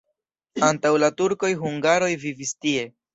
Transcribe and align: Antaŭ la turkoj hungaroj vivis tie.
Antaŭ 0.67 0.93
la 1.03 1.09
turkoj 1.21 1.51
hungaroj 1.65 2.09
vivis 2.25 2.55
tie. 2.67 2.87